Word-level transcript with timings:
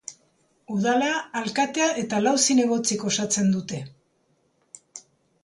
Udala 0.75 1.09
alkatea 1.41 1.89
eta 2.05 2.23
lau 2.29 2.33
zinegotzik 2.47 3.07
osatzen 3.11 3.53
dute. 3.59 3.87